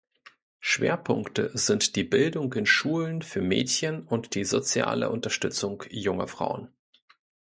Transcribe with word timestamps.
Schwerpunkte 0.59 1.51
sind 1.53 1.95
die 1.95 2.03
Bildung 2.03 2.51
in 2.53 2.65
Schulen 2.65 3.21
für 3.21 3.43
Mädchen 3.43 4.01
und 4.03 4.33
die 4.33 4.45
soziale 4.45 5.11
Unterstützung 5.11 5.83
junger 5.91 6.27
Frauen. 6.27 6.73